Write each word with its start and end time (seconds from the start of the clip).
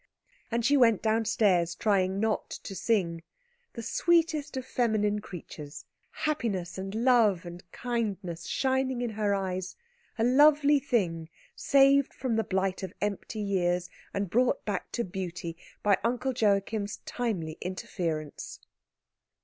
And 0.49 0.65
she 0.65 0.75
went 0.75 1.03
downstairs 1.03 1.75
trying 1.75 2.19
not 2.19 2.49
to 2.49 2.73
sing, 2.75 3.21
the 3.73 3.83
sweetest 3.83 4.57
of 4.57 4.65
feminine 4.65 5.19
creatures, 5.21 5.85
happiness 6.09 6.79
and 6.79 6.95
love 6.95 7.45
and 7.45 7.61
kindness 7.71 8.47
shining 8.47 9.03
in 9.03 9.11
her 9.11 9.35
eyes, 9.35 9.75
a 10.17 10.23
lovely 10.23 10.79
thing 10.79 11.29
saved 11.55 12.15
from 12.15 12.35
the 12.35 12.43
blight 12.43 12.81
of 12.81 12.93
empty 12.99 13.41
years, 13.41 13.91
and 14.11 14.31
brought 14.31 14.65
back 14.65 14.91
to 14.93 15.03
beauty, 15.03 15.55
by 15.83 15.95
Uncle 16.03 16.33
Joachim's 16.35 16.97
timely 17.05 17.59
interference. 17.61 18.59